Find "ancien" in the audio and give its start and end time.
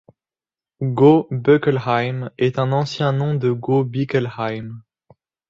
2.71-3.11